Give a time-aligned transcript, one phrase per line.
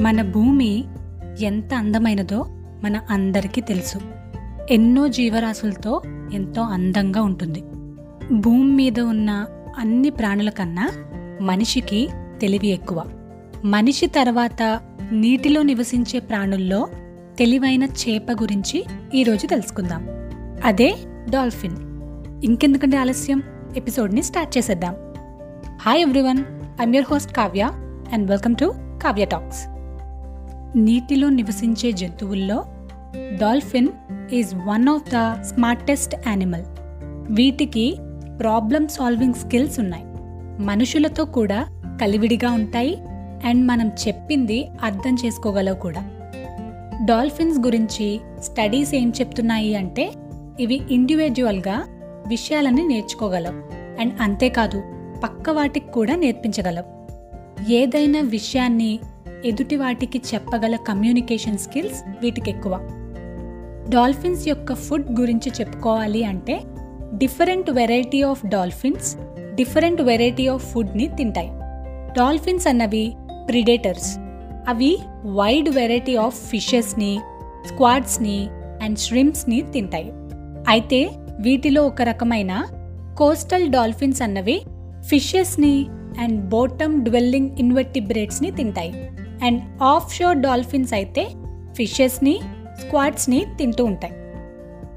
[0.00, 0.84] మన భూమి
[1.40, 2.46] ఎంత అందమైనదో
[2.84, 3.98] మన అందరికీ తెలుసు.
[4.70, 6.02] ఎన్నో జీవరాశులతో
[6.32, 7.64] ఎంతో అందంగా ఉంటుంది.
[8.32, 9.46] భూమి మీద ఉన్న
[9.78, 10.90] అన్ని ప్రాణుల కన్నా
[11.42, 12.08] మనిషికి
[12.40, 13.04] తెలివి ఎక్కువ.
[13.64, 14.80] మనిషి తర్వాత
[15.12, 16.88] నీటిలో నివసించే ప్రాణుల్లో
[17.38, 20.06] తెలివైన చేప గురించి ఈరోజు తెలుసుకుందాం.
[20.64, 20.96] అదే
[21.30, 21.76] డాల్ఫిన్.
[22.44, 23.42] ఇంకెందుకంటే ఆలస్యం?
[23.76, 24.94] ఎపిసోడ్ని స్టార్ట్ చేసేద్దాం.
[25.80, 26.44] Hi everyone
[26.82, 27.62] I'm your host Kavya
[28.12, 29.69] and welcome to Kavya talks.
[30.76, 32.64] నీటిలో నివసించే జంతువుల్లో
[33.40, 33.88] dolphin
[34.32, 36.64] is one of the smartest animal
[37.30, 37.96] వీటికి
[38.40, 40.04] ప్రాబ్లమ్ సాల్వింగ్ స్కిల్స్ ఉన్నాయి.
[40.62, 41.68] మనుషులతో కూడా
[42.02, 42.98] కలివిడిగా ఉంటాయి
[43.44, 46.10] అండ్ మనం చెప్పింది అర్థం చేసుకోగలవు కూడా.
[47.04, 50.12] డాల్ఫిన్స్ గురించి స్టడీస్ ఏం చెప్తున్నాయి అంటే
[50.60, 51.84] ఇవి ఇండివిజువల్గా
[52.26, 53.54] విషయాలని నేర్చుకోగలవు
[54.00, 54.82] అండ్ అంతేకాదు
[55.24, 57.00] పక్క వాటికి కూడా నేర్పించగలవు.
[57.72, 58.98] ఏదైనా విషయాన్ని
[59.46, 62.74] ఎదుటి వాటికి చెప్పగల కమ్యూనికేషన్ స్కిల్స్ వీటికి ఎక్కువ
[63.88, 66.60] డాల్ఫిన్స్ యొక్క ఫుడ్ గురించి చెప్పుకోవాలి అంటే
[67.14, 69.16] different variety of dolphins
[69.54, 71.50] different variety of ఫుడ్ని తింటాయి.
[72.12, 73.12] డాల్ఫిన్స్ అన్నవి
[73.48, 74.10] ప్రిడేటర్స్
[74.68, 77.20] అవి వైడ్ వెరైటీ ఆఫ్ ఫిషెస్ని
[77.66, 78.48] స్క్వాడ్స్ని
[78.82, 80.12] అండ్ ష్రిమ్స్ని తింటాయి.
[80.68, 81.10] అయితే
[81.40, 82.52] వీటిలో ఒక రకమైన
[83.18, 84.62] కోస్టల్ డాల్ఫిన్స్ అన్నవి
[85.08, 85.86] ఫిషెస్ని
[86.18, 88.92] అండ్ బోటమ్ డ్వెల్లింగ్ ఇన్వెర్టిబ్రేట్స్ని తింటాయి.
[89.42, 91.28] అండ్ ఆఫ్ షోర్ డాల్ఫిన్స్ అయితే
[91.74, 92.40] ఫిషెస్ని
[92.80, 94.12] స్క్వాడ్స్ని తింటూ ఉంటాయి.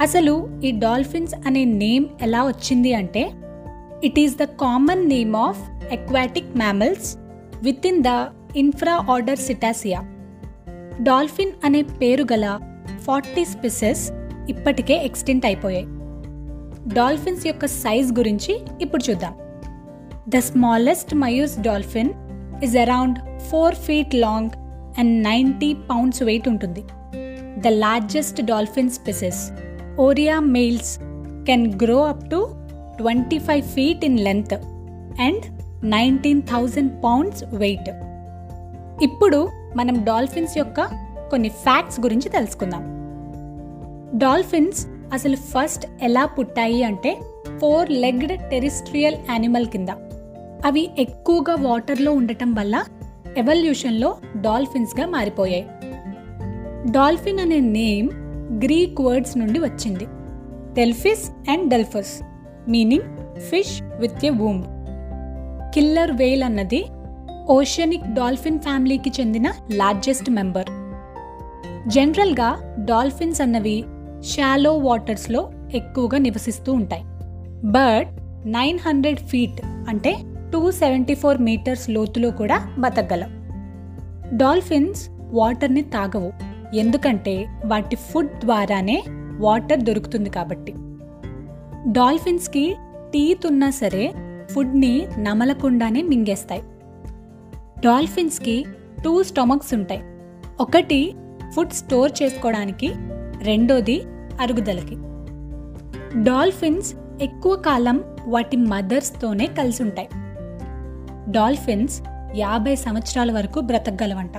[0.00, 3.30] అసలు ఈ డాల్ఫిన్స్ అనే నేమ్ ఎలా వచ్చింది అంటే
[4.04, 7.16] it is the common name of aquatic mammals
[7.86, 8.06] within the
[9.10, 10.00] infraorder cetacea.
[11.02, 12.58] Dolphin అనే పేరు గల
[13.02, 14.10] ఫార్టీ స్పిసెస్
[14.48, 15.86] ఇప్పటికే ఎక్స్టెంట్ అయిపోయాయి.
[16.94, 19.34] డాల్ఫిన్స్ యొక్క సైజ్ గురించి ఇప్పుడు చూద్దాం.
[20.28, 22.10] The smallest Maui's dolphin
[22.62, 24.50] is around four feet long
[24.98, 26.84] and ninety pounds weight ఉంటుంది.
[27.58, 29.52] The largest dolphin species
[29.98, 30.98] orca males
[31.46, 32.48] can grow up to
[32.96, 34.54] twenty five feet in length
[35.20, 35.44] and
[35.84, 37.88] nineteen thousand pounds weight
[39.02, 40.80] ఇప్పుడు మనం dolphins యొక్క
[41.30, 42.84] కొన్ని facts గురించి తెలుసుకుందాం.
[44.18, 47.18] Dolphins అసలు first ఎలా పుట్టాయి అంటే
[47.60, 49.88] ఫోర్ లెగ్డ్ టెరిస్ట్రియల్ యానిమల్ కింద.
[50.66, 52.84] అవి ఎక్కువగా వాటర్లో ఉండటం వల్ల
[53.38, 55.66] ఎవల్యూషన్లో డాల్ఫిన్స్గా మారిపోయాయి.
[56.90, 58.10] డాల్ఫిన్ అనే నేమ్
[58.64, 60.06] గ్రీక్ వర్డ్స్ నుండి వచ్చింది.
[60.72, 62.22] Delphis and delphus
[62.68, 64.62] meaning fish with a womb
[65.74, 66.86] killer whale అన్నది
[67.48, 70.66] ఓషనిక్ డాల్ఫిన్ ఫ్యామిలీకి చెందిన లార్జెస్ట్ మెంబర్.
[71.88, 73.84] జనరల్గా డాల్ఫిన్స్ అన్నవి
[74.20, 77.04] షాలో వాటర్స్లో ఎక్కువగా నివసిస్తూ ఉంటాయి.
[77.64, 78.08] బట్
[78.48, 80.16] నైన్ హండ్రెడ్ ఫీట్ అంటే
[80.52, 83.46] టూ సెవెంటీ ఫోర్ మీటర్స్ లోతులో కూడా బతకగలం.
[84.36, 86.32] డాల్ఫిన్స్ వాటర్ని తాగవు.
[86.76, 89.04] ఎందుకంటే వాటి ఫుడ్ ద్వారానే
[89.38, 90.72] వాటర్ దొరుకుతుంది కాబట్టి.
[91.92, 92.76] డాల్ఫిన్స్కి
[93.12, 94.14] టీత్ ఉన్నా సరే
[94.50, 96.62] ఫుడ్ని నమలకుండానే మింగేస్తాయి.
[97.78, 98.64] డాల్ఫిన్స్కి
[99.04, 100.02] టూ స్టొమక్స్ ఉంటాయి.
[100.60, 101.14] ఒకటి
[101.54, 102.92] ఫుడ్ స్టోర్ చేసుకోవడానికి
[103.42, 104.02] రెండోది
[104.40, 104.96] అరుగుదలకి.
[106.22, 110.08] డాల్ఫిన్స్ ఎక్కువ కాలం వాటి మదర్స్తోనే కలిసి ఉంటాయి.
[111.30, 112.02] డాల్ఫిన్స్
[112.34, 114.32] యాభై సంవత్సరాల వరకు బ్రతకగలవంట.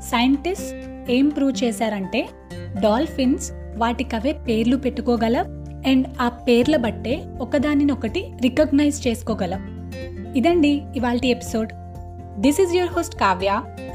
[0.00, 2.28] సైంటిస్ట్ ఏం ప్రూవ్ చేశారంటే
[2.80, 5.36] డాల్ఫిన్స్ వాటికవే పేర్లు పెట్టుకోగల
[5.86, 9.92] అండ్ ఆ పేర్ల బట్టే ఒకదానినొకటి రికగ్నైజ్ చేసుకోగలం.
[10.36, 11.70] ఇదండి ఇవాల్టి episode.
[12.40, 13.48] This is your host Kavya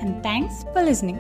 [0.04, 1.20] and thanks for listening